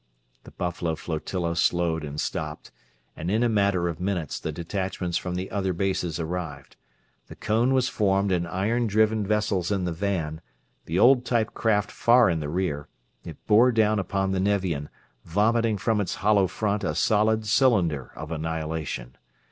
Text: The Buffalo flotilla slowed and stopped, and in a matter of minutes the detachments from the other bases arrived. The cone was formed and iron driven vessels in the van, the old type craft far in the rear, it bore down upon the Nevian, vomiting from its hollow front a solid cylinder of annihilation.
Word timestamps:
The 0.45 0.49
Buffalo 0.51 0.95
flotilla 0.95 1.55
slowed 1.55 2.03
and 2.03 2.19
stopped, 2.19 2.71
and 3.15 3.29
in 3.29 3.43
a 3.43 3.47
matter 3.47 3.87
of 3.87 3.99
minutes 3.99 4.39
the 4.39 4.51
detachments 4.51 5.15
from 5.15 5.35
the 5.35 5.51
other 5.51 5.73
bases 5.73 6.19
arrived. 6.19 6.75
The 7.27 7.35
cone 7.35 7.71
was 7.71 7.87
formed 7.87 8.31
and 8.31 8.47
iron 8.47 8.87
driven 8.87 9.23
vessels 9.27 9.71
in 9.71 9.85
the 9.85 9.91
van, 9.91 10.41
the 10.87 10.97
old 10.97 11.23
type 11.23 11.53
craft 11.53 11.91
far 11.91 12.31
in 12.31 12.39
the 12.39 12.49
rear, 12.49 12.87
it 13.23 13.45
bore 13.45 13.71
down 13.71 13.99
upon 13.99 14.31
the 14.31 14.39
Nevian, 14.39 14.89
vomiting 15.23 15.77
from 15.77 16.01
its 16.01 16.15
hollow 16.15 16.47
front 16.47 16.83
a 16.83 16.95
solid 16.95 17.45
cylinder 17.45 18.11
of 18.15 18.31
annihilation. 18.31 19.17